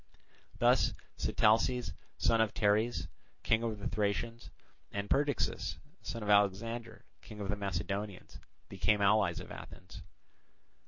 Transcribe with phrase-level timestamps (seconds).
[0.57, 3.07] Thus Sitalces, son of Teres,
[3.43, 4.49] King of the Thracians,
[4.91, 10.01] and Perdiccas, son of Alexander, King of the Macedonians, became allies of Athens.